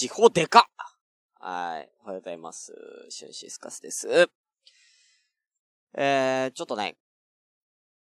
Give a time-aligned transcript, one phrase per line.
[0.00, 0.66] 地方でか
[1.40, 1.90] はい。
[2.04, 2.72] おはようございます。
[3.10, 4.30] シュンシスカスです。
[5.94, 6.96] えー、ちょっとね、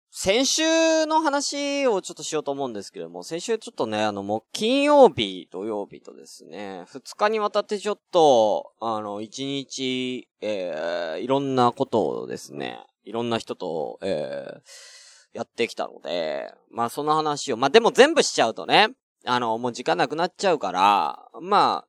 [0.08, 18.90] 先週の話をちょっとしようと思うんですけども、先週ちょっとね、あの、もう金曜日、土曜日とですね、二日にわたってちょっと、あの、一日、えー、いろんなことをですね、いろんな人と、えー、やってきたので、まあその話を、まあでも全部しちゃうとね、
[19.24, 21.88] あの、もう時間なくなっちゃうから、まあ、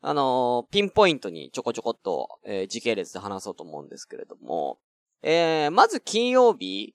[0.00, 4.78] あのピンポイントにちょこちょこっと、えー、時系列で話そうと思うんですけれども、
[5.22, 6.94] えー、まず金曜日、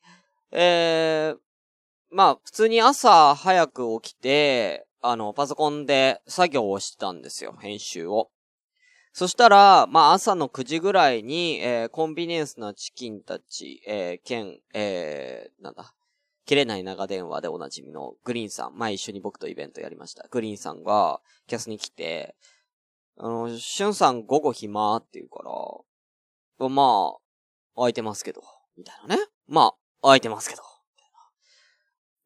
[0.52, 1.38] えー、
[2.12, 8.30] まあ、普通に朝早く起きて、あの、パソコンで作業をしてたんですよ、編集を。
[9.12, 15.93] そしたら、まあ朝の9時ぐらいに、えー、コンビニエンスなチキンたち、えー、兼、えー、なんだ、
[16.45, 20.27] 切れない長電話でおなじみのグリーンさん、前一緒に僕とイベントやりました。
[20.29, 22.35] グリーンさんが、キャスに来て、
[23.18, 25.43] あの、しゅんさん午後暇って言うか
[26.59, 27.20] ら、まあ、
[27.76, 28.41] 空いてますけど、
[28.77, 29.26] みたいなね。
[29.48, 31.12] まあ、空いてますけど、みたい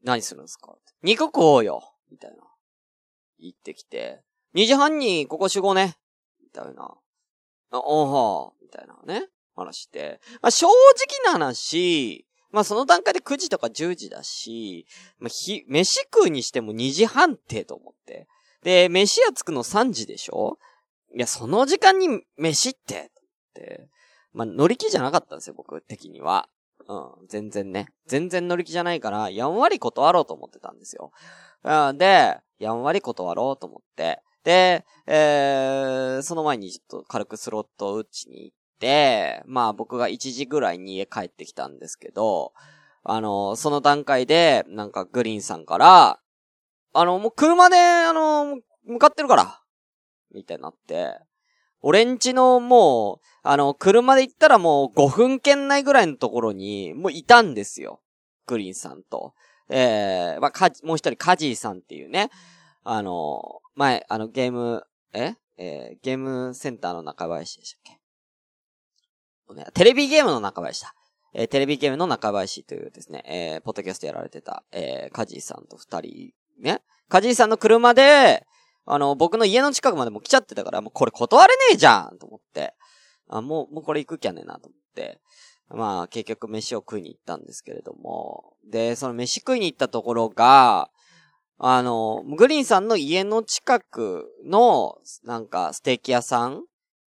[0.03, 0.75] な何するんですか？
[1.03, 2.37] 肉食おうよみたいな。
[3.39, 4.23] 言ってきて、
[4.55, 5.97] 2時半にここ集合ね
[6.41, 6.97] みたいな。
[7.71, 10.19] あ、おはみたいなね、話して。
[10.41, 10.73] まあ、正直
[11.25, 14.85] な話、まあ、その段階で9時とか10時だし、
[15.19, 15.63] まあ、飯
[16.13, 18.27] 食うにしても2時半ってと思って。
[18.63, 20.57] で、飯屋着くの3時でしょ？
[21.15, 23.87] いや、その時間に飯って、って。
[24.33, 26.47] まあ、乗り気じゃなかったんですよ、僕的には。
[26.87, 27.89] うん、全然ね。
[28.07, 31.11] 全然乗り気じゃないから、やんわり断ろうと思ってたんですよ。
[31.95, 34.21] で、やんわり断ろうと思って。
[34.43, 42.53] で、えー、その前にちょっと軽くスロット打ちに行って、まあ僕が1時ぐらいに家帰ってきたんですけど、
[43.03, 46.19] あの、その段階で、なんかグリーンさんから、
[46.93, 49.61] あの、もう車で、あの、向かってるから、
[50.33, 51.19] みたいになって、
[51.81, 58.01] 俺んちのもう、あの、車で行ったらもう5分圏内ぐらいのところに、もういたんですよ。
[58.45, 59.33] グリーンさんと。
[59.69, 62.29] えー、まあ、か、もう一人カジーさんっていうね、
[62.83, 64.83] あの、前、あの、ゲーム、
[65.13, 65.35] え？
[65.57, 67.99] えー、ゲームセンターの中林でしたっけ、
[69.73, 70.93] テレビゲームの中林だ。
[71.33, 76.31] えー、テレビゲームの中林というですね、えー、ポッドキャストやられてた、えー、カジーさんと二人、
[76.61, 76.81] ね。
[77.09, 78.45] カジーさんの車で、
[78.85, 82.73] あの、僕の家の近くまでも来ちゃってたから、もうこれ断れねえじゃんと思って。
[83.29, 85.19] あ、もう、もうこれ行くきゃねえなと思って。
[85.69, 88.55] まあ、結局飯を食いに行ったんですけれども。
[88.69, 90.89] で、その飯食いに行ったところが、
[91.59, 96.63] あの、グリーンさんの家の近くの、なんか、ステーキ屋さん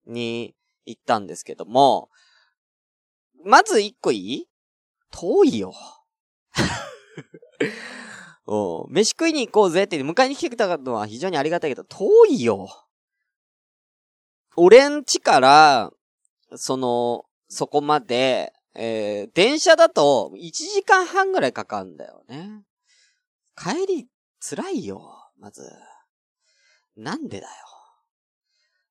[0.06, 2.10] に行ったんですけども、
[3.44, 4.46] まず一個いい？
[5.10, 5.72] 遠いよ。
[8.46, 12.68] お飯食いに行こうぜって迎えに来てくれたのは非常にありがたいけど、遠いよ。
[14.56, 15.90] 俺ん家から、
[16.56, 22.62] その、そこまで、えー、電車だと1時間半ぐらいかかるんだよね。
[23.56, 24.08] 帰り
[24.40, 25.62] 辛いよ、まず。
[26.96, 27.52] なんでだよ。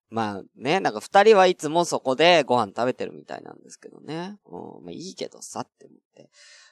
[0.09, 4.38] まあね、なんか二人はいつもそこでご飯食べてるみたいなんですけどね。
[4.46, 6.30] うん、まあいいけどさって思って。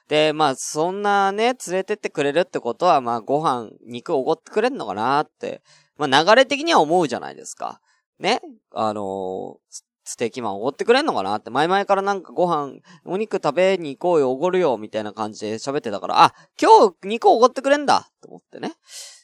[0.08, 5.62] で、まあそんなね、連れてってくれるってことは、まあご飯、肉おごってくれんのかなって、
[5.98, 7.80] まあ流れ的には思うじゃないですか。
[8.20, 8.42] ね？
[8.72, 18.74] あのー、ステーキマンおごってくれんのかなって、前々からなんかご飯、お肉食べに行こうよ、おごるよ、みたいな感じで喋ってたから、あ、今日肉おごってくれんだと思ってね。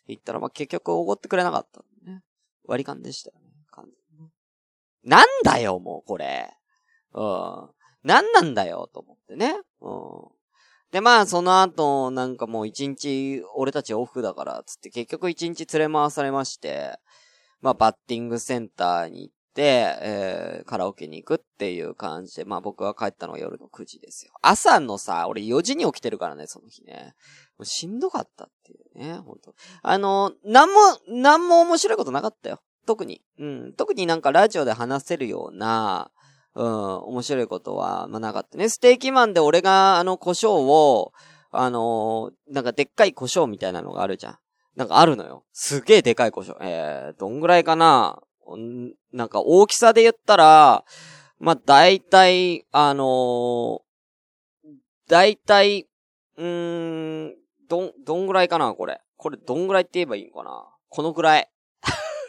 [0.07, 2.21] 言ったら、まあ、結局おごってくれなかったね。
[2.67, 3.37] 割り勘でしたよ。
[5.03, 6.53] なんだよ、もう、これ。
[7.13, 7.69] うん。
[8.03, 9.55] なんなんだよ、と思ってね。
[9.81, 10.43] うん。
[10.91, 16.99] で、まあ、その後、なんかもう一日、俺たちオフだから、つって結局一日連れ回されまして、
[17.61, 24.33] まあ、バッティングセンターに行って、えー、カラオケに行くっていう感じで、まあ僕は帰ったのは夜の9時ですよ。
[24.41, 27.13] 朝のさ、俺4時に起きてるからね、その日ね。
[27.57, 29.53] もうしんどかったっていうね、ほんと。
[29.81, 30.75] あの、なんも、
[31.07, 32.59] なんも面白いことなかったよ。
[32.85, 33.21] 特に。
[33.39, 33.73] うん。
[33.73, 36.11] 特になんかラジオで話せるような、
[36.55, 38.69] うん、面白いことは、まあ、なかったね。
[38.69, 41.11] ステーキマンで俺があの胡椒を、
[41.51, 44.37] あのー、なんかでっかい胡椒みたいなのがあるじゃん。
[44.75, 45.43] なんかあるのよ。
[45.53, 46.55] すげえでかい胡椒。
[46.61, 48.19] えー、どんぐらいかな？
[49.13, 50.83] なんか大きさで言ったら、
[51.39, 53.79] まあ、大体、あのー、
[55.07, 55.87] 大体、
[56.37, 57.35] うーん、
[57.69, 58.99] どん、どんぐらいかなこれ。
[59.17, 60.65] これどんぐらいって言えばいいのかな？
[60.89, 61.49] このぐらい。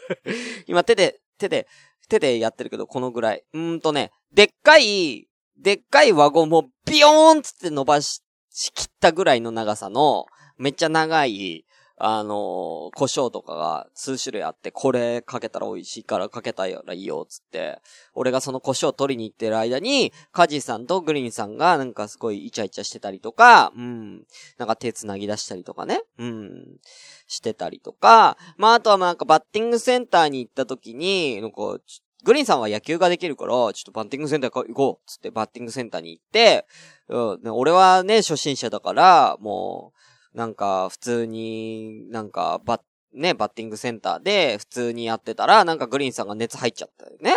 [0.67, 1.67] 今手で、手で、
[2.09, 3.43] 手でやってるけど、このぐらい。
[3.53, 10.25] うーんとね、でっかい、でっかい輪ゴムをビヨーンつって伸ばし、しきったぐらいの長さの、
[10.57, 11.64] めっちゃ長い、
[11.97, 17.79] あの、胡椒とかが数種類あって、これかけたら美味しいからかけたらいいよ、つって。
[18.13, 24.25] 俺がその胡椒取りに行ってる間に、カジさんとグリーンさんがなんかすごいイチャイチャしてたりとか、うん。
[24.57, 26.01] なんか手繋ぎ出したりとかね。
[26.17, 26.79] うん。
[27.27, 31.79] してたりとか、まあ、あとはなんかバッティングセンターに行った時に、なんか、
[32.25, 36.65] グリーンさんは野球ができるから、ちょっとバッティングセンター行こうつってバッティングセンターに行って、
[37.07, 39.99] うん、俺はね、初心者だから、もう、
[40.35, 42.81] なんか、普通に、なんか、バッ、
[43.13, 47.33] ね、バッティングセンターで普通にやってたら、なんかグリーンさんが熱入っちゃったよね。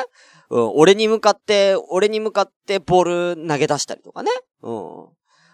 [0.51, 4.33] うん、俺に向かって、俺に向かってボール投げ出したりとかね。
[4.63, 5.07] うん。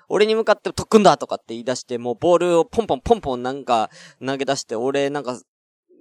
[0.08, 3.90] 俺に向かって特訓だとかって言い出して、もうボールをポンポンポンポンなんか
[4.24, 5.38] 投げ出して、俺なんか、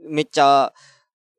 [0.07, 0.72] めっちゃ、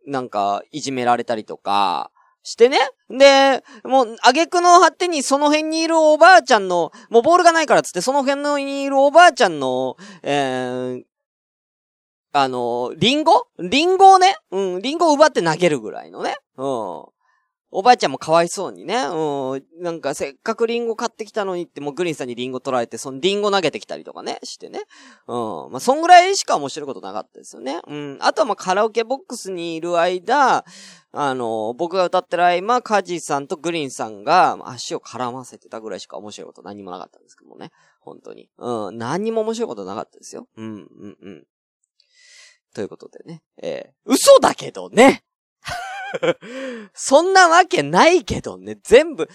[0.07, 2.11] なんか、いじめられたりとか、
[2.45, 2.79] してね。
[3.11, 11.03] で、もう、挙句の果てにその辺にいるおばあちゃんの、もうボールがないからっつって、その辺のにいるおばあちゃんの、えー、
[12.33, 13.47] あの、リンゴ？
[13.59, 16.37] リンゴをね、うん、リンゴを奪って投げるぐらいのね。
[16.57, 17.05] うん。
[17.77, 24.83] おばあちゃんもかわいそうにね、うん、なんかせっかくリンゴ買ってきたのにって、もうグリーンさんにリンゴ取られて、そのリンゴ投げてきたりとかね、してね。
[25.27, 25.73] うん。
[25.73, 27.81] まあ、そんぐらいしか面白いことなかったですよね。
[27.89, 28.19] うん。
[28.21, 30.65] あとはま、カラオケボックスにいる間、
[31.17, 37.71] あの、僕が歌ってる合間、カジさんとグリーンさんが足を絡ませてたぐらいしか面白いこと何もなかったんですけどもね。
[38.01, 38.51] 本当に。
[38.59, 38.99] うん。
[38.99, 40.49] 何も面白いことなかったですよ。
[40.57, 40.69] うん、う
[41.07, 41.47] ん、うん。
[42.75, 43.43] ということでね。
[43.63, 45.23] えー、嘘だけどね
[46.93, 49.29] そんなわけないけどね、全部。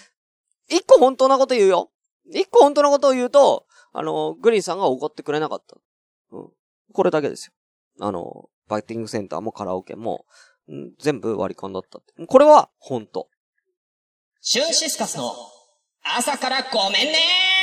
[0.68, 1.92] 一個本当なこと言うよ。
[2.30, 5.78] 一個本当なことを言うと、あの、グリーンさんが怒ってくれなかった。
[6.32, 6.50] うん。
[6.94, 7.54] これだけですよ。
[8.02, 10.26] あの、バッティングセンターもカラオケも、
[11.00, 12.26] 全部割り勘だったって。
[12.26, 13.28] これは本当。
[14.42, 15.34] シュンシスカスの
[16.04, 17.59] 朝からごめんね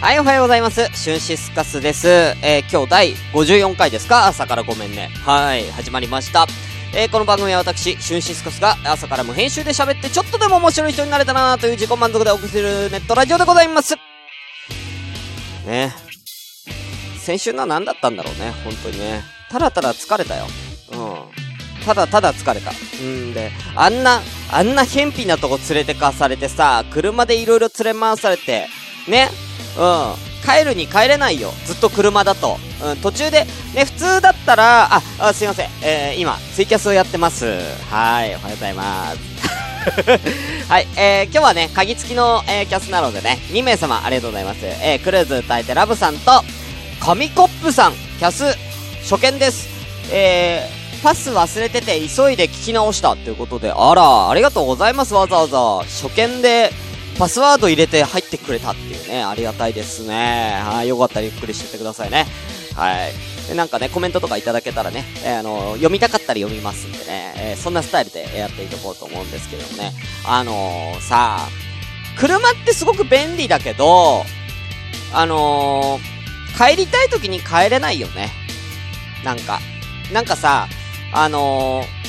[0.00, 0.86] はい、おはようございます。
[0.94, 2.08] シュンシスカスです。
[2.08, 4.28] えー、今日第54回ですか？
[4.28, 5.10] 朝からごめんね。
[5.26, 6.46] はい、始まりました。
[6.94, 13.94] えー、この番組は私、シュンシスカスが朝から無編集で喋ってちょっとでも面白い人になれたなという自己満足でお送りするネットラジオでございます。
[15.66, 15.92] ね。
[17.18, 19.22] 先週のは何だったんだろうね、本当にね。
[19.50, 20.46] ただただ疲れたよ。
[20.92, 21.84] うん。
[21.84, 22.70] ただただ疲れた。
[22.70, 28.66] うんで、あんな、あんな偏僻なとこ連れてかされてさ、車で色々連れ回されて、
[29.06, 29.28] ね、
[29.76, 30.30] うん。
[30.42, 31.52] 帰るに帰れないよ。
[31.66, 32.58] ずっと車だと。
[32.82, 33.44] うん、途中で、
[33.74, 35.68] ね、普通だったら、あ、あすいません。
[35.82, 37.44] えー、今、ツイキャスをやってます。
[37.90, 39.18] はい、おはようございます。
[40.68, 44.58] はい、えー、今日はね、鍵付きの、えー、キャスなのでね、2名様ありがとうございます。
[44.62, 46.42] えー、クルーズ歌えてラブさんと、
[47.00, 48.44] 紙コップさん、キャス、
[49.08, 49.68] 初見です。
[50.12, 55.78] えー、パス忘れてて急いで聞き直したということで、あら、ありがとうございます、わざわざ。
[55.84, 56.72] 初見で、
[57.20, 60.58] パスワード入れて入ってくれたっていうね、ありがたいですね。
[60.64, 62.24] はい、よかったらゆっくりしてってくださいね。
[62.74, 63.12] はい。
[63.46, 69.92] で、なんかね、コメントとかいただけたらね、えー、あの、読みたかったら読みますんでね、えー、そんなスタイルでやっていこうと思うんですけどもね。
[70.26, 71.40] あのー、さ
[72.16, 74.24] 車ってすごく便利だけど、
[75.12, 76.00] あの
[76.56, 78.30] 帰りたい時に帰れないよね。
[79.26, 79.60] なんか。
[80.10, 80.68] なんかさ、
[81.12, 81.99] あのー、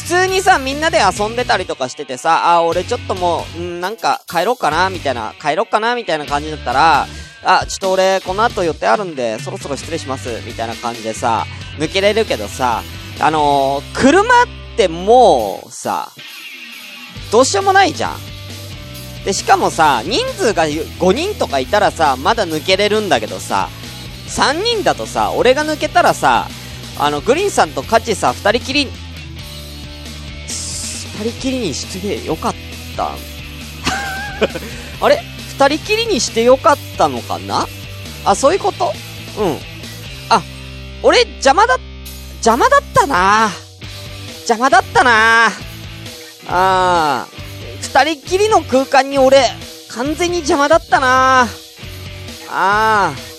[0.00, 7.06] 普通にさ、みんなで遊んでたりとかしててさ、あ、俺ちょっともう、んなんか帰ろうかな、みたいな、帰ろうかな、みたいな感じだったら、
[7.44, 11.46] あ、ちょっと俺、この後予定あるんで、そろそろ失礼します、みたいな感じでさ、
[11.78, 12.82] 抜けれるけどさ、
[13.20, 14.26] あのー、車っ
[14.76, 16.10] てもう、さ、
[17.30, 18.16] どうしようもないじゃん。
[19.24, 23.68] で、しかもさ、人数が5人とかいたらさ、まだ抜けれるんだけどさ、
[24.28, 26.48] 3人だとさ、俺が抜けたらさ、
[26.98, 28.88] あの、グリーンさんとカチさ、2人きり
[31.20, 32.54] 人きりにしてよかっ
[32.96, 33.10] た。
[35.04, 35.22] あれ？
[35.58, 37.66] 二人きりにしてよかったのかな？
[38.24, 38.92] あ、そういうこと？
[39.38, 39.58] うん。
[40.28, 40.42] あ、
[41.02, 41.78] 俺邪魔だ、
[42.36, 43.50] 邪魔だったな。
[44.40, 45.50] 邪魔だったな。
[46.48, 49.50] あー、二人きりの空間に俺、
[49.88, 51.46] 完全に邪魔だったな。
[52.48, 53.29] あー。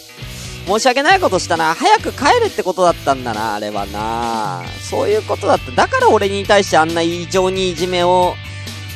[0.68, 1.74] 申し訳ないことしたな。
[1.74, 4.64] 早く帰るってことだったんだな、あれはな。
[4.80, 5.72] そういうことだった。
[5.72, 8.36] だから俺に対してあんな異常にいじめを、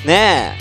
[0.05, 0.57] ね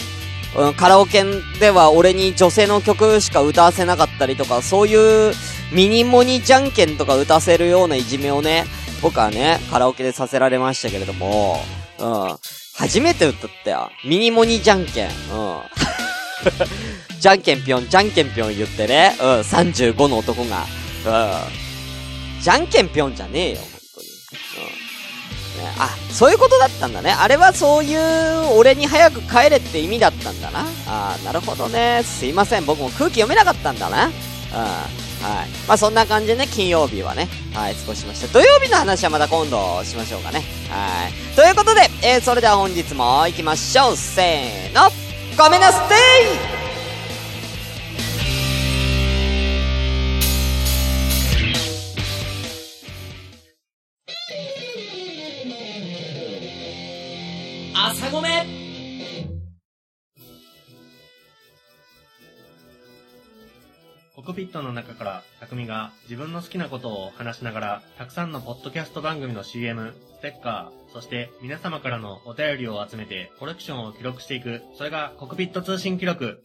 [0.57, 1.25] え、うん、カラオケ
[1.61, 5.35] では俺に女性の曲しか歌わせなかったりとか、そういう
[5.73, 8.65] ミニモニじゃんけんとか歌わせるようないじめをね、
[9.03, 11.59] 僕はね、カラオケでさせられましたけれども、
[11.99, 12.37] うん。
[12.75, 13.91] 初めて歌ったよ。
[14.05, 15.09] ミニモニじゃんけん。
[15.09, 15.13] うん。
[17.21, 19.17] じゃんけんぴょん、じゃんけんぴょん言ってね。
[19.21, 20.65] うん、35の男が。
[21.05, 24.07] じゃんけんぴょんじゃねえよ、本当に。
[25.59, 25.65] うん。
[25.65, 27.13] ね、あ、そういうことだったんだね。
[27.13, 30.65] あれはそういう、俺に早く帰れって意味だったんだな。
[30.87, 32.03] あなるほどね。
[32.05, 32.67] すいません。
[32.67, 34.07] 僕も空気読めなかったんだな。
[34.07, 34.13] うん。
[35.25, 35.49] はい。
[35.67, 38.29] まあそんな感じでね、金曜日はね、はい、過ごしました。
[38.29, 40.43] 土曜日の話はまた今度しましょうかね。
[40.71, 41.37] はい。
[41.37, 43.97] ということで、えー、それでは本日も行きましょう。
[43.97, 44.91] せーの。
[45.37, 45.83] ごめんなさ
[46.61, 46.64] い
[64.45, 76.43] ットの中から匠が自分の好きなことを話しながら、たくさんのポッドキャスト番組の CM、ステッカー、そして皆様からのお便りを集めてコレクションを記録していく、それがコクピット通信記録。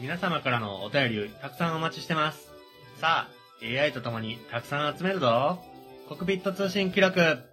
[0.00, 2.50] 皆様からのお便りたくさんお待ちしてます。
[2.98, 5.62] さあ、AI と共にたくさん集めるぞ。
[6.08, 7.51] コクピット通信記録。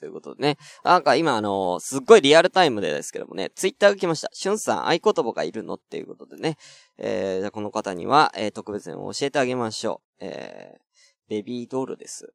[0.00, 0.56] ということでね。
[0.82, 4.30] なんか今あのー、すっごいリアルタイムでですけどもね、ツイッターが来ました。
[4.32, 5.74] しゅんさん、合言葉がいるの？
[5.74, 6.56] っていうことでね。
[6.98, 10.24] えー、じゃこの方には、えー、特別に教えてあげましょう。
[10.24, 10.80] えー、
[11.28, 12.32] ベビードールです。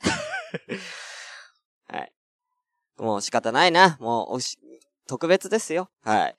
[1.88, 2.12] はい。
[2.96, 3.96] もう仕方ないな。
[4.00, 4.58] もう、おし、
[5.06, 5.90] 特別ですよ。
[6.02, 6.36] はい。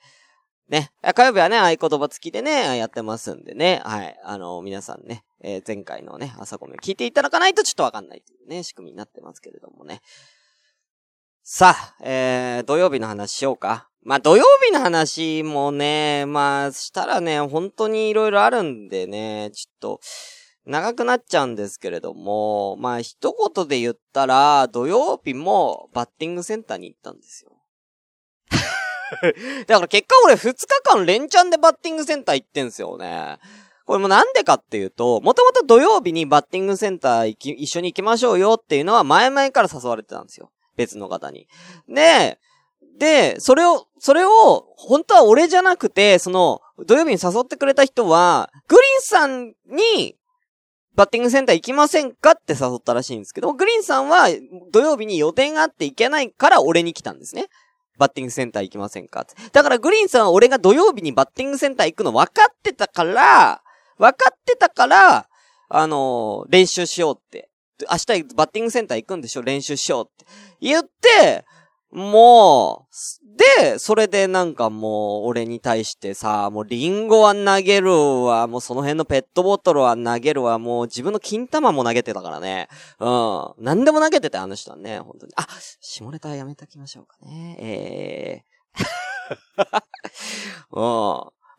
[0.71, 0.91] ね。
[1.13, 3.81] 火曜日はね、合言葉付きでね、やってますんでね。
[3.83, 4.19] はい。
[4.23, 10.01] あの、皆さんね、えー、前回のね、朝ごめん聞いていただかないとちょっとわかんないというね、仕組みになってますけれどもね。
[11.43, 13.89] さあ、えー、土曜日の話しようか。
[14.03, 19.99] まあ、土曜日の話もね、まあ、したらね、本当に色々あるんでね、ちょっと、
[20.65, 27.51] 長くなっちゃうんですけれども、まあ、一言で言ったら、土曜日もバッティングセンターに行ったんですよ。
[29.67, 33.39] だから結果俺2日間連チャンでバッティングセンター行ってんすよね。
[33.85, 40.51] これもなんでかっていうと、もともと土曜日にバッティングセンター行き、一緒に行きましょうよっていうのは前々から誘われてたんですよ。
[40.77, 41.47] 別の方に。
[41.89, 42.39] で、
[42.97, 50.15] で、それを、それを、本当は俺じゃなくて、その、土曜日に誘ってくれた人は、グリーンさんに、
[50.93, 54.27] バッティングセンター行きませんかって誘ったらしいんですけど、グリーンさんは
[54.71, 57.47] 土曜日に予定があって行けないから俺に来たんですね。
[58.01, 59.27] バッティングセンター行きませんか？
[59.53, 63.61] だからグリーンさんは俺が土曜日にバッティングセンター行くの分かってたから、
[63.99, 65.27] 分かってたから、
[65.69, 67.49] あのー、練習しようって。
[67.89, 69.43] 明日バッティングセンター行くんでしょ？
[69.43, 70.25] 練習しようって。
[70.59, 71.45] 言って、
[71.91, 82.69] もう、で、それでなんかもう、俺に対してさ、もうリンゴは投げるわ、もうその辺のペットボトルは投げるわ、もう自分の金玉も投げてたからね。
[82.99, 83.53] うん。
[83.57, 85.33] 何でも投げてた、あの人はね、本当に。
[85.35, 85.47] あ、
[85.81, 87.57] 下ネタやめときましょうかね。
[87.59, 88.51] ええー。
[90.71, 90.81] うん。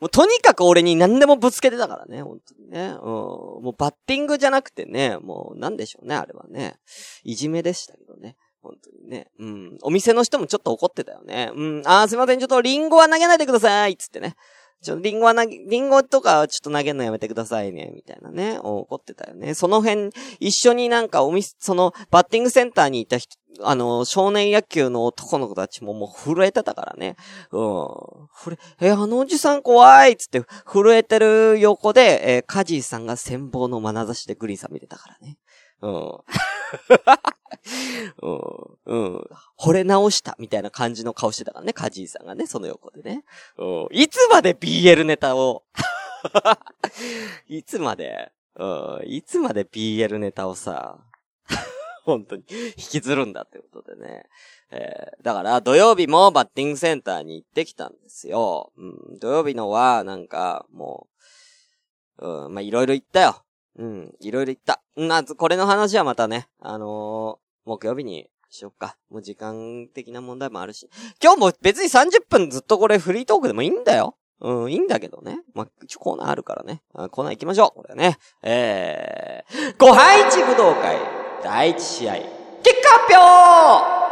[0.03, 2.89] もうとにかく俺に何でもぶつけてたからね、本当にね。
[2.89, 3.03] うん。
[3.03, 6.77] もうバッティングじゃなくてね、もうなんでしょうね、あれはね。
[7.23, 8.37] いじめでしたけどね。
[8.63, 9.31] 本当にね。
[9.39, 9.79] うん。
[9.83, 11.51] お店の人もちょっと怒ってたよね。
[11.55, 11.83] うん。
[11.85, 14.37] あーすいません、ちょっとリンゴは投げないでくださいつってね。
[14.83, 18.59] ちょっと、リンゴは投げ、リンゴとかちょっと投げるのやめてくださいね、みたいなね。
[18.59, 19.55] 怒ってたよね。
[19.55, 27.17] その辺、一緒になんかお店、その、バッティングセンターにいた人、あの、少年野球の男の子たちももう震えてたからね。
[27.53, 27.87] うん。
[28.35, 35.39] ふれ、え、あのおじさん怖いっつって震えてる横で、えー、カジーさんが戦望の眼差しでグリーンさん見てたからね。
[35.83, 35.93] うん。
[38.23, 38.41] うん、
[38.87, 39.27] うん。
[39.59, 43.25] 惚れ直したみたいな感じの顔してたからね、カジーさんがね、その横でね。
[43.59, 43.89] うん。
[43.91, 45.65] いつまで BL ネタを？
[47.49, 49.03] いつまで、うん。
[49.07, 50.99] いつまで BL ネタをさ、
[52.05, 54.27] 本当に引きずるんだってことでね。
[54.71, 58.73] えー、だから土曜日もバッティングセンターに行ってきたんですよ。
[58.77, 59.19] うん。
[59.19, 61.09] 土曜日のは、なんか、も
[62.19, 63.43] う、うん、まあ、いろいろ言ったよ。
[63.79, 64.83] うん、いろいろ言った。
[64.97, 68.97] まず、これの話はまたね、あのー、木曜日にしよっか。
[69.11, 70.91] もう時間的な問題もあるし。
[71.23, 74.17] 今日も別に30分ずっとこれフリートークでもいいんだよ。
[74.41, 75.41] うん、いいんだけどね。
[75.55, 76.83] まあ、コーナーあるからね。
[76.95, 77.83] あコーナー行きましょう。
[77.83, 78.19] これね。
[78.43, 80.97] えー、5配置武道会
[81.43, 82.29] 第一試合、結
[82.83, 84.03] 果発表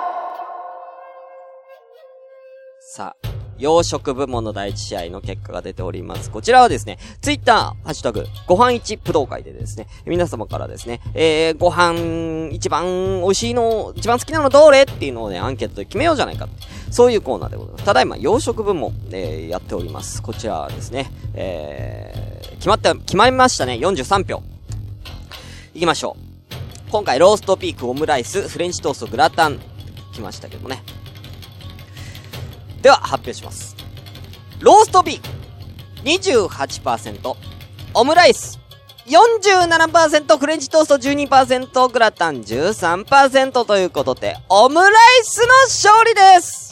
[2.93, 6.31] さあ、洋食部門の第一試合の結果が出ております。
[6.31, 16.55] こちらはですね、ツイッター、ハッシュタグ、ご飯一武道会でですね、皆様からですね、えー、ご飯一番美味しいの、一番好きなのどれっていうのをね、アンケートで決めようじゃないかって。
[16.91, 17.85] そういうコーナーでございます。
[17.85, 20.23] ただいま、洋食部門、えー、やっております。
[20.23, 23.75] こちらはですね、えー、決まった、決まりましたね。
[23.75, 24.43] 43票。
[25.75, 26.91] 行きましょう。
[26.91, 29.61] 今回、ローストピーク、オムライス、フレンチトースト、グラタン、
[30.13, 30.83] 来ましたけどもね。
[32.83, 33.77] では、発表します。
[34.61, 35.41] ローストビーフ
[36.03, 37.37] 28%、
[37.95, 38.59] オムライス
[39.07, 46.71] 47%、フレンチトースト12%、グラタン13%ということで、オムライスの勝利です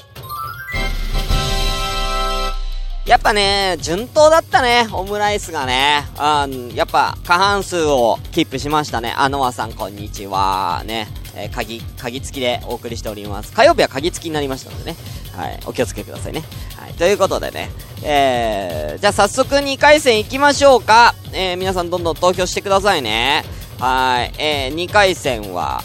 [3.08, 6.04] やっぱね、順当だったね、オムライスがね。
[6.14, 9.14] うん、やっぱ過半数をキープしましたね。
[9.16, 10.82] あのわさんこんにちは。
[10.84, 11.08] ね。
[11.38, 13.52] えー、鍵、鍵付きでお送りしております。
[13.52, 14.97] 火曜日は鍵付きになりましたのでね。
[15.35, 16.42] はい、お気をつけくださいね。
[16.76, 17.71] はい、ということでね、
[18.02, 21.14] えー、じゃあ早速2回戦行きましょうか。
[21.33, 23.45] えー、皆さんどんどん投票してくださいね。
[23.78, 25.83] はい、えー、2回戦は、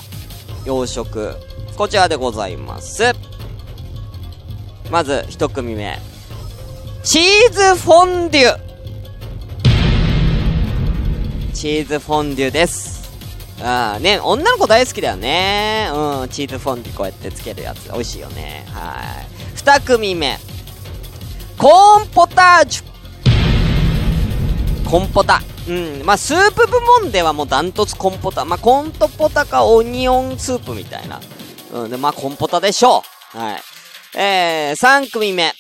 [0.65, 1.35] 洋食。
[1.77, 3.13] こちらでございます。
[4.89, 5.99] まず、1組目。
[7.03, 8.59] チーズフォンデュ
[11.53, 12.92] チーズフォンデュです。
[13.65, 15.89] あね、女の子大好きだよね。
[15.93, 17.89] うん、チーズフォンデュこうやってつけるやつ。
[17.91, 18.65] 美味しいよね。
[18.73, 19.27] はい。
[19.55, 20.37] 二組目。
[21.57, 22.83] コーンポタージュ。
[24.89, 25.41] コンポタ。
[25.69, 26.01] うん。
[26.03, 28.43] まあ、スープ部門ではもうダントツコンポタ。
[28.43, 31.21] まあ、コントポタかオニオンスープみたいな。
[31.71, 31.89] うん。
[31.89, 33.01] で、まあ、コンポタでしょ
[33.33, 33.37] う。
[33.37, 33.61] はい。
[34.17, 35.53] えー、三組目。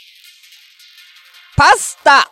[1.55, 2.29] パスタ。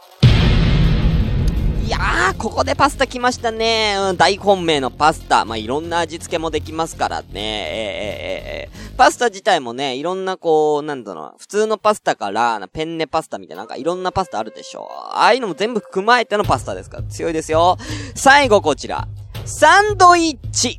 [1.91, 3.95] やー、ここでパスタ来ましたね。
[4.00, 5.43] うん、大本命のパスタ。
[5.45, 7.27] まあ、いろんな味付けもできますからね。
[7.33, 17.77] えー、えー、えー、パスタ自体もね、いろんなこう、なんだろう普通のパスタから、ペンネパスタみたいな、なんかいろんなパスタあるでしょああいうのも全部踏まえてのパスタですから、強いですよ。
[18.15, 19.07] 最後こちら。
[19.45, 20.77] サンドイッチ。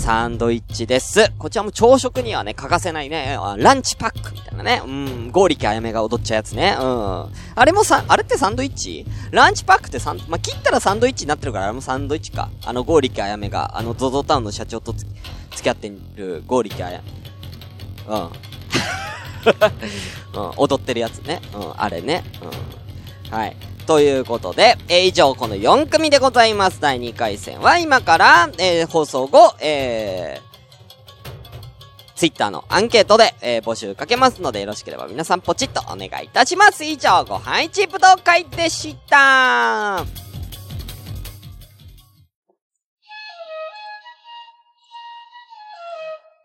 [0.00, 1.30] サンドイッチです。
[1.38, 4.80] こちらも朝食にはね、欠かせないね、ランチパックみたいなね。
[4.82, 6.74] うん、ゴーリキあやめが踊っちゃうやつね。
[6.80, 7.26] うん。
[7.54, 9.04] あれもさ、あれってサンドイッチ？
[9.30, 12.48] ランチパックってサン、まあ、切ったらサンドイッチになってるから、あれもサンドイッチか。
[12.64, 15.06] あの、ゴーリキあやめが、あの、ゾゾタウンの社長と付
[15.62, 17.02] き合ってるゴーリキあや
[18.08, 18.14] め。
[18.14, 18.30] うん。
[20.34, 21.42] うん、踊ってるやつね。
[21.54, 22.24] うん、あれね。
[22.42, 22.79] うん。
[23.30, 23.56] はい。
[23.86, 26.80] ということで、えー、以上この4組でございます。
[26.80, 30.50] 第2回戦は今から、えー、放送後、えー、
[32.14, 36.84] Twitter のアンケートで、えー、募集かけますので、よろしければ皆さんポチッとお願いいたします。
[36.84, 40.04] 以上、ご飯チップ動会でした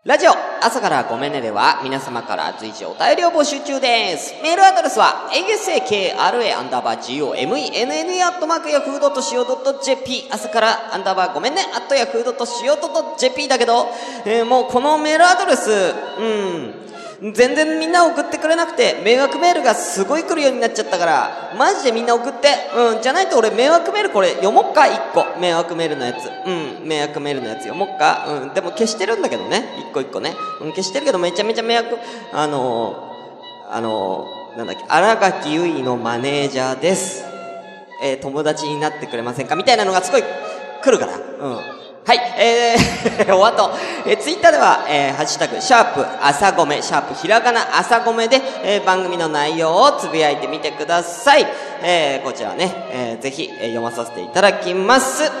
[0.06, 0.30] ラジオ、
[0.62, 4.36] 朝からごめんねでは、皆様から随時お便りを募集中です。
[4.40, 13.88] メールアドレスは、asakra アンダーバー gomenne アットマークヤフー .co.jp 朝からアンダーバーごめんねアットヤフー .co.jp だけど、
[14.24, 15.72] えー、もうこのメールアドレス、
[16.20, 16.85] うん、
[17.20, 22.48] 全然みんな送ってくれなくて、迷惑メールがすごい来るようになっちゃったから、マジでみんな送って。
[22.76, 25.24] うん、じゃないと俺迷惑メールこれ読もっか、一個。
[25.40, 26.28] 迷惑メールのやつ。
[26.46, 28.26] うん、迷惑メールのやつ読もっか。
[28.28, 29.64] うん、でも消してるんだけどね。
[29.78, 30.34] 一個一個ね。
[30.60, 31.96] うん、消してるけどめちゃめちゃ迷惑、
[32.32, 37.24] あのー、あのー、なんだっけ、荒垣結衣のマネージャーです。
[38.02, 39.56] えー、友達になってくれませんか？
[39.56, 41.16] みたいなのがすごい来るから。
[41.16, 41.60] うん。
[42.06, 43.72] はい、えー、 お後、
[44.06, 51.44] えー、ツイッターでは、えー、ハッシュタグ、シャープ、朝ごめ、シャープ、ひらがな、朝ごめで、えー、番組の内容をつぶやいてみてください。
[51.82, 55.32] えー、こちらね、えー、ぜひ、えー、読まさせていただきます。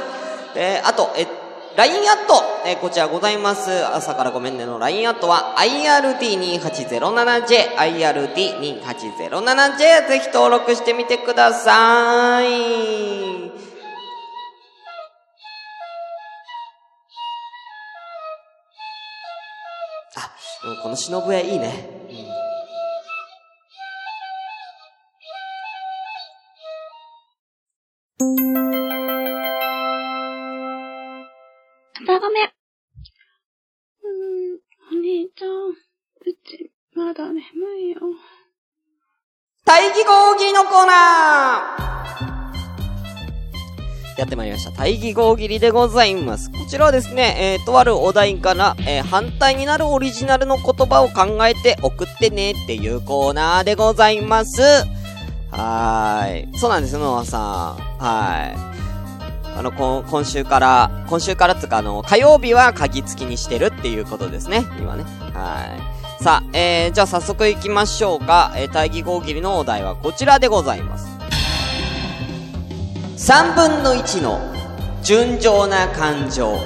[0.56, 1.28] えー、あと、えー、
[1.76, 3.70] LINE アット、えー、こちらございます。
[3.94, 13.65] 朝からごめんねの LINE アットは IRD2807J、IRD2807J、ぜひ登録してみてください。
[20.86, 21.90] この忍笛いいね。
[28.20, 28.36] うん。
[34.92, 35.74] お兄ちゃん、う
[36.44, 37.40] ち、まだ眠
[37.80, 38.00] いよ。
[39.64, 42.35] 大義講義のコーナー
[44.16, 44.70] やってまいりました。
[44.70, 46.50] 大義号切りでございます。
[46.50, 54.62] こちらはですね、えー、とあるお題から、えー、反対になるオリジナルの言葉を考えて送ってねっていうコーナーでございます。
[55.50, 56.58] はーい。
[56.58, 57.42] そうなんですよ、ノアさん。
[57.98, 58.76] はい。
[59.58, 65.04] あの、今週から、今週からつか、あの、火曜日は鍵付きにしてるっていうことですね、今ね。
[65.32, 65.76] は
[66.20, 66.22] い。
[66.22, 68.52] さあ、えー、じゃあ早速行きましょうか。
[68.56, 71.15] えー、対義語切りのお題はこちらでございます。
[73.16, 74.38] 3分の1の
[75.02, 76.58] 純情な感情。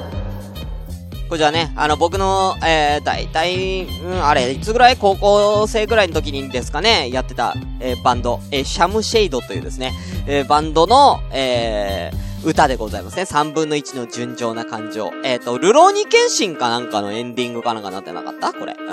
[1.29, 4.97] これじゃあね、あの、僕の、えー、大体、うん、あれ、いつぐらい？
[4.97, 9.93] 高校生ぐらいの時にですかね、やってた、えー、バンド、えー、シャムシェイドというですね、
[10.27, 13.23] えー、バンドの、えー、歌でございますね。
[13.23, 15.13] 3分の1の純情な感情。
[15.23, 18.53] えっ、ー、と、ルローニケンシンかなんかのエンディングかなんかなってなかった？
[18.53, 18.75] これ。
[18.77, 18.89] うん。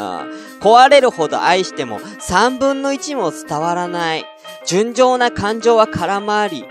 [0.61, 4.25] 壊れるほど愛しても、3分の1も伝わらない。
[4.67, 6.65] 純情な感情は空回り。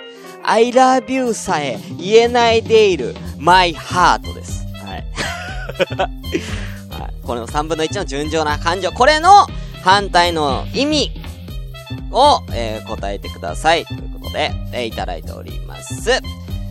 [0.48, 4.64] I love you さえ言えないでいる、my heart です。
[4.76, 5.04] はい。
[6.88, 8.92] はい、これの3分の1の純情な感情。
[8.92, 9.48] これの
[9.82, 11.10] 反対の意味
[12.12, 13.84] を、えー、答えてください。
[13.86, 16.12] ということで、えー、いただいております。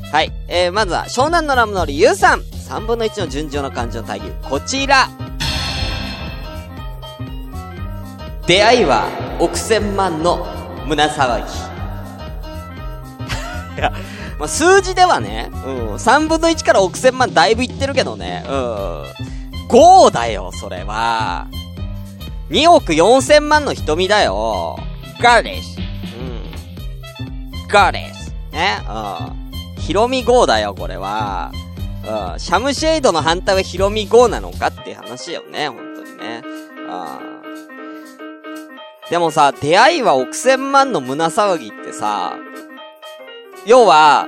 [0.10, 0.32] はい。
[0.48, 2.40] えー、まずは、湘南のラムのりゆうさん。
[2.40, 4.32] 3分の1の純情な感情の対義。
[4.50, 5.10] こちら。
[8.48, 9.10] 出会いは
[9.42, 10.48] 億千万の
[10.88, 11.75] 胸騒ぎ。
[13.78, 13.92] いや、
[14.40, 19.04] まあ、数字ではね、うん、3分の1から億千万だいぶいってるけどね、うん。
[19.70, 21.48] 5だよ、それは。
[22.50, 24.78] 2億4千万の瞳だよ。
[25.22, 25.78] ガーデス。
[25.80, 25.82] う
[26.24, 27.68] ん。
[27.68, 28.34] ガーデス。
[28.52, 29.82] ね、うん。
[29.82, 31.52] ヒロミ5だよ、これは。
[32.04, 32.40] うん。
[32.40, 36.44] シャムシェイドの反対はヒロミ5なのかっていう話よね、本当にね。
[36.44, 36.52] う
[37.32, 37.36] ん。
[39.10, 42.38] でもさ、出会いは億千万の胸騒ぎってさ、
[43.66, 44.28] 要は、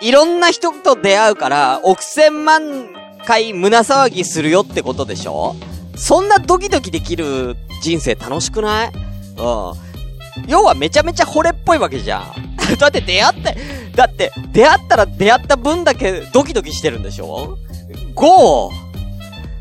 [0.00, 2.88] いろんな人と出会うから、億千万
[3.24, 5.54] 回胸騒ぎするよってことでしょ？
[5.96, 8.88] そんなドキドキできる人生楽しくない？
[8.88, 10.48] うん。
[10.48, 12.56] 要はめちゃめちゃ惚れっぽいわけじゃん。
[12.78, 13.56] だって出会って、
[13.94, 17.58] だって出会ったら出会った分だけドキドキしてるんでしょ
[18.14, 18.70] ?GO!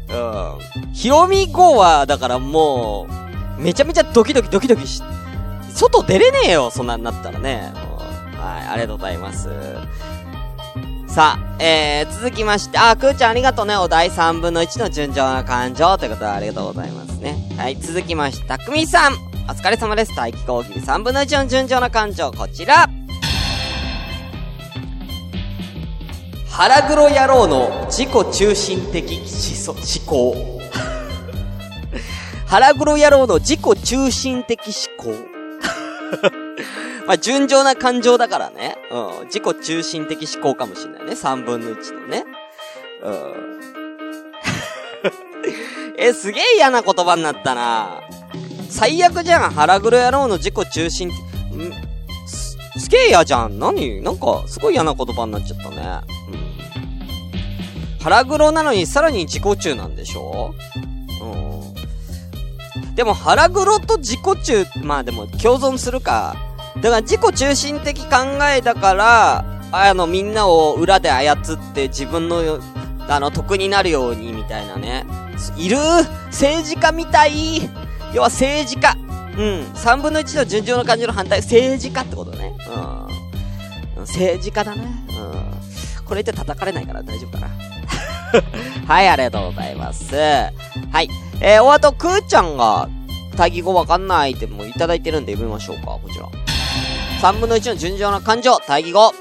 [0.10, 0.94] うん。
[0.94, 3.08] ヒロミ GO は、だからも
[3.60, 5.04] う、めちゃめちゃドキドキドキドキし、
[5.76, 7.72] 外出れねえよ、そんなんなったらね。
[8.42, 9.50] はい、ありがとうございます。
[11.08, 13.76] さあ、えー、続きまして、あ、くーちゃんありがとうね。
[13.76, 17.36] お題3分の1の順調な感情ということでありがとうございますね。
[17.58, 19.14] はい、続きまして、たくみさん。
[19.50, 20.16] お疲れ様です。
[20.16, 22.90] 大気講義3分の1の順調な感情、こちら。
[26.50, 30.36] 腹黒野郎の自己中心的思考。
[32.48, 35.12] 腹黒野郎の自己中心的思考。
[37.12, 38.78] まあ、純情な感情だからね。
[38.90, 39.26] うん。
[39.26, 41.12] 自己中心的思考かもしれないね。
[41.12, 42.24] 3分の1のね。
[43.04, 43.60] うん。
[46.00, 48.00] え、すげえ嫌な言葉になったな
[48.70, 49.52] 最悪じゃん。
[49.52, 51.12] 腹黒野郎の自己中心、ん
[52.26, 53.60] す、すげえ嫌じゃん。
[53.60, 54.02] 何？
[54.02, 56.00] なんか、すごい嫌な言葉になっちゃったね。
[56.32, 56.36] う
[57.98, 58.00] ん。
[58.02, 60.56] 腹黒なのにさらに自己中なんでしょ？
[61.22, 61.26] う
[62.80, 62.96] ん。
[62.96, 66.38] でも腹黒と自己中、まあでも共存するか。
[66.82, 68.18] だから自己中心的考
[68.56, 71.38] えだから、あの、みんなを裏で操っ
[71.74, 72.60] て自分の、
[73.08, 75.06] あの、得になるように、みたいなね。
[75.58, 75.78] いる？
[76.28, 77.70] 政治家みたい？
[78.14, 78.96] 要は政治家。
[79.38, 79.72] うん。
[79.76, 82.54] 三分の一の順調な感じの反対、政治家ってことね。
[83.96, 84.02] うん。
[84.02, 84.84] 政治家だね。
[85.10, 86.06] うん。
[86.06, 87.50] これって叩かれないから大丈夫かな。
[88.88, 90.16] はい、ありがとうございます。
[90.16, 90.52] は
[91.02, 91.10] い。
[91.40, 92.90] えー、お後、くーちゃんが、
[93.38, 96.28] 対義語わかんないアイテムもいただいてるんで読みましょうか、こちら。
[97.22, 99.12] 3分の1の純情な感情、対義語。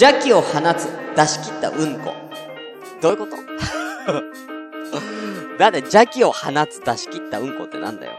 [0.00, 2.12] 邪気を放つ、出し切ったうんこ。
[3.00, 3.36] どういうこと？
[5.58, 8.12] だって邪気を放つ、出し切ったうんこってなんだよ。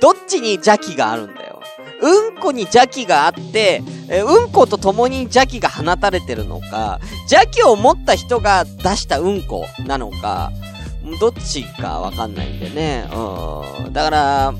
[0.00, 1.60] どっちに邪気があるんだよ。
[2.00, 10.50] うんこに邪気があって、えうんこと共に邪気が放たれてるのか、邪気を持った人が出したうんこなのか、
[11.20, 13.08] どっちかわかんないんでね。
[13.14, 13.92] うん。
[13.92, 14.54] だから、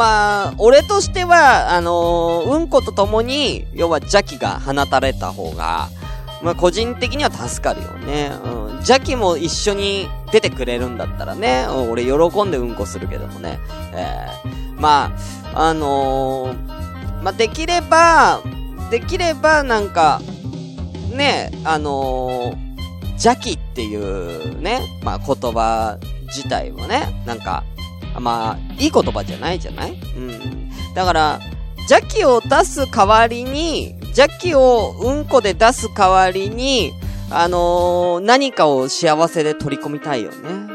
[0.00, 5.90] まあ、俺としては、あのー、うんこと共に、要は邪気が放たれた方が、
[6.40, 8.32] まあ、個人的には助かるよね。
[8.42, 8.70] うん。
[8.76, 13.60] 邪気も一緒に出てくれるんだったらね、俺喜んでうんこするけどもね。
[13.92, 15.12] えー、ま
[15.52, 18.40] あ、あのー、まあ、できれば、
[18.90, 20.22] できれば、なんか、
[21.12, 22.54] ね、あの、
[23.22, 27.64] 邪気っていうね、まあ、言葉自体もね、なんか、
[28.18, 29.92] まあ、いい言葉じゃないじゃない？
[29.92, 30.70] うん。
[30.94, 31.40] だから、
[31.88, 36.92] 邪気を出す代わりに、邪気をうんこで出す代わりに、
[37.30, 40.36] あのー、何かを幸せで取り込みたいよね。
[40.48, 40.68] うん。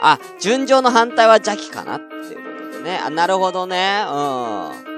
[0.00, 2.98] あ、順調の反対は邪気かなっていうことでね。
[3.04, 4.02] あ、なるほどね。
[4.08, 4.10] う
[4.88, 4.91] ん。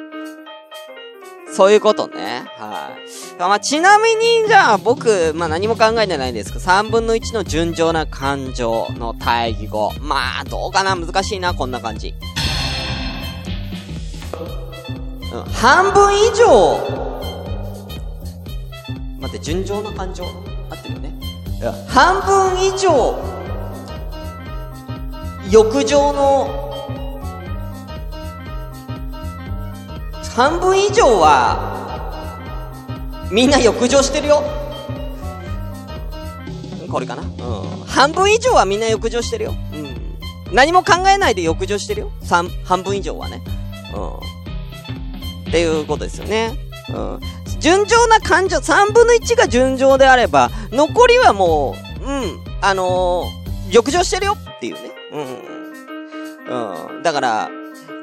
[1.54, 2.46] そういうことね。
[2.58, 2.90] は
[3.36, 3.38] い。
[3.38, 9.92] まあ、ちなみに、じゃあ、僕、まあ、何も考えてないんですけど、3分の1の純情な感情の対義語。
[10.00, 10.96] まあ、どうかな？
[10.96, 12.12] 難しいな、こんな感じ。
[15.32, 16.78] うん、半分以上、
[19.20, 20.24] 待って、純情な感情？
[20.24, 20.28] 合
[20.74, 21.14] ってるよね。
[21.86, 23.16] 半分以上、
[25.50, 26.73] 欲情の、
[30.34, 31.72] 半分以上は、
[33.30, 34.42] みんな欲情してるよ。
[36.90, 37.22] これかな？
[37.22, 37.28] うん。
[37.86, 39.54] 半分以上はみんな欲情してるよ。
[39.72, 39.94] うん。
[40.52, 42.10] 何も考えないで欲情してるよ。
[42.22, 43.44] 三、半分以上はね。
[43.94, 44.16] うん。
[45.48, 46.58] っていうことですよね。
[46.88, 47.20] うん。
[47.60, 54.90] 純情な感情、3分の1が純情であれば、残りはもう、うん、あのー、欲情してるよっていうね。
[55.12, 56.96] うん。
[56.96, 57.02] うん。
[57.04, 57.48] だから、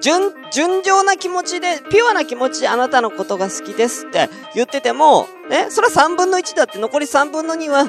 [0.01, 7.83] 純、純情な気持ちで、ピュアな気持ちであなたのことが好きですって言ってても、ね、それは3分の1だって残り3分の2は、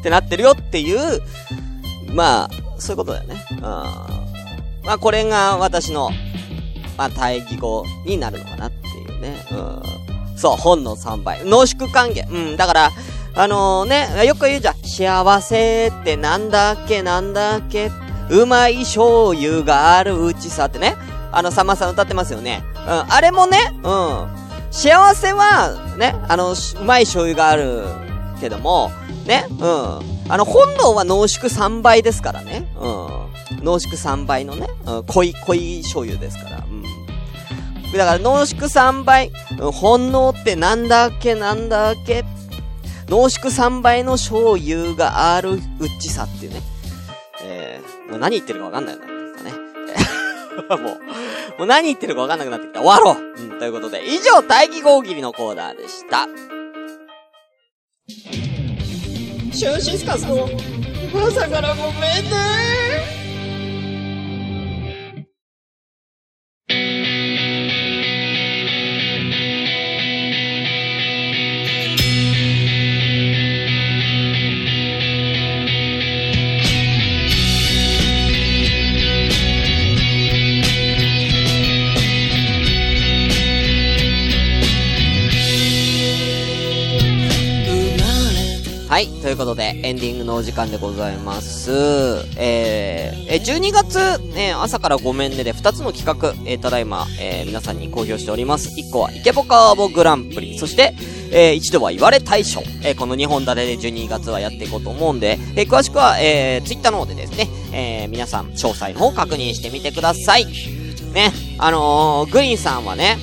[0.00, 1.22] ってなってるよっていう、
[2.12, 3.46] まあ、そういうことだよね。
[3.52, 3.60] うん。
[3.60, 6.10] まあ、これが私の、
[6.96, 9.46] まあ、対義語になるのかなっていうね。
[9.50, 9.82] うん。
[10.36, 11.44] そう、本の3倍。
[11.44, 12.28] 濃縮還元。
[12.28, 12.90] うん、だから、
[13.38, 14.74] あのね、よく言うじゃん。
[14.82, 17.90] 幸せってなんだっけなんだっけ
[18.30, 20.96] うまい醤油があるうちさってね。
[21.32, 22.64] あの、さんまさん歌ってますよね。
[22.74, 24.46] うん、あれもね、うん。
[24.70, 27.84] 幸せは、ね、あの、うまい醤油がある
[28.40, 28.90] けども、
[29.26, 29.60] ね、うん。
[30.32, 32.66] あの、本能は濃縮3倍ですからね。
[32.80, 32.88] う
[33.60, 33.64] ん。
[33.64, 36.64] 濃縮3倍のね、うん、濃い、濃い醤油ですから。
[36.64, 36.82] うん。
[37.92, 42.24] だから濃縮3倍、本能ってなんだっけなんだっけ
[43.08, 45.60] 濃縮3倍の醤油があるう
[46.00, 46.60] ちさっていうね。
[47.42, 49.52] えー、もう何言ってるかわかんないようになってきたね。
[50.68, 50.78] もう、
[51.58, 52.80] もう何言ってるかわかんなくなってきた。
[52.80, 56.26] 終わろううん、ということで、以上、大義号切りのコーナーでした。
[59.52, 60.48] シュンシスカスの
[61.14, 63.25] 朝からごめんね。
[88.96, 89.08] はい。
[89.20, 91.70] ということで、エンディングのお時間でございます。
[92.38, 98.70] えー、え12月、ね、朝からごめんねで2つの企画、えーただいま、えー皆さんに公表しております。
[98.70, 100.58] 1個は、イケボカーボグランプリ。
[100.58, 100.94] そして、
[101.30, 102.62] えー一度は言われ大賞。
[102.82, 110.46] えーこの2本立てで12月はやっていこうと思うんで、えー詳しくは、えー、ツイッターの方でですね、えー皆さん、詳細の方確認してみてください。
[111.12, 113.18] ね、あのー、グリーンさんはね、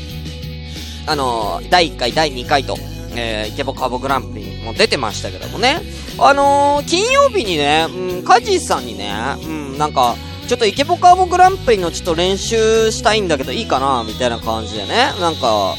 [1.08, 2.78] あのー、第1回、第2回と、
[3.16, 5.82] えー、イケボカボグランプリも出てましたけどもね。
[6.20, 9.12] あのー、金曜日にね、うん、カジさんにね、
[9.44, 10.16] うん、なんか、
[10.48, 15.76] ちょっとイケボカボグランプリのちょっと練習したいんだけどいいかなみたいな感じでね、なんか、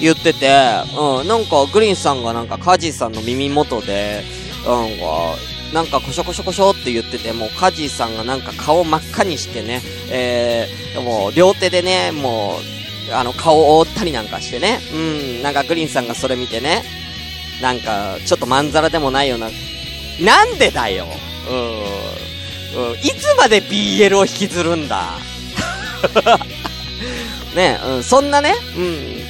[0.00, 0.48] 言ってて、
[0.96, 4.22] うん、なんかグリーンさんがなんかカジさんの耳元で、
[4.66, 5.36] なんか、
[5.72, 12.77] なんかコショコショコショって言ってて、もうカジさんがなんか顔真っ赤にしてね、えー、もう両手でね、もう、
[13.12, 14.80] あの、顔を覆ったりなんかしてね。
[14.92, 16.82] うん、なんかグリーンさんがそれ見てね。
[17.62, 19.50] なんか、ちょっとまんざらでもないような。
[20.20, 21.06] なんでだよ
[21.48, 22.90] うん。
[22.90, 22.98] うん。
[22.98, 25.18] いつまで BL を引きずるんだ
[27.54, 29.27] ねうん、そんなね、うん。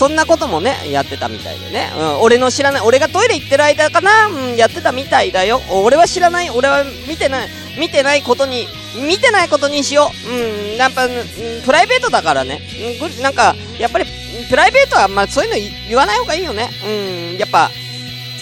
[0.00, 1.92] そんなこともね、やってたみたいでね。
[1.94, 4.28] うん、俺の知らない、俺がトイレ行ってる間かな？
[4.28, 5.60] うん、やってたみたいだよ。
[5.68, 8.66] 俺は知らない、俺は見てない、見てないことに、
[9.06, 10.30] 見てないことにしよう。
[10.30, 11.12] うん、やっぱ、うん、
[11.66, 12.62] プライベートだからね。
[12.98, 14.06] うん、なんか、やっぱり、
[14.48, 15.58] プライベートは、まあ、そういうの
[15.90, 16.70] 言わない方がいいよね。
[16.82, 17.70] うん、やっぱ、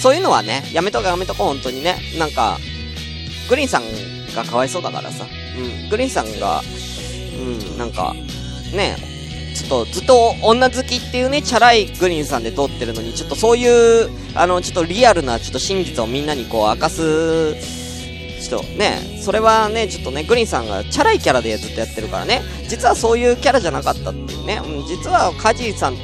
[0.00, 1.96] そういうのはね、やめとこやめとこう、本当にね。
[2.20, 2.60] なんか、
[3.48, 3.82] グリーンさん
[4.32, 5.26] がかわいそうだからさ。
[5.56, 6.62] うん、グリーンさんが、
[7.36, 8.14] うん、なんか、
[8.72, 8.96] ね、
[9.58, 17.54] ちょっとずっと女好きっていうね、チャラいグリーンさんで通ってるのに、ちょっとそういう、あの、ちょっとリアルな、ちょっと真実をみんなにこう明かす、
[18.40, 25.98] ちょっとね、それはね、ちょっとね、グリーンさんがチャラいキャラでずっとやってるからね、実はそういうキャラじゃなかったっていうね、うん、実はカジさん、ね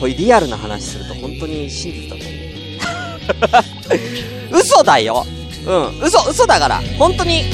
[0.00, 2.32] こういうリアルな話すると本当に真実だと思
[4.56, 4.60] う。
[4.60, 5.26] 嘘だよ。
[5.66, 7.44] うん、嘘、嘘だから、本当に、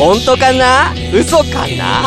[0.00, 0.94] 本当かな？
[1.12, 2.04] 嘘かな？